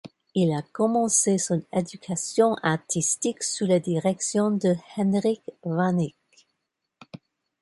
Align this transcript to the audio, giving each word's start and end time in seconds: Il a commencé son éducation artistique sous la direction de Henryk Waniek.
Il 0.33 0.51
a 0.51 0.63
commencé 0.63 1.37
son 1.37 1.61
éducation 1.71 2.55
artistique 2.63 3.43
sous 3.43 3.67
la 3.67 3.79
direction 3.79 4.49
de 4.49 4.73
Henryk 4.97 5.43
Waniek. 5.63 6.15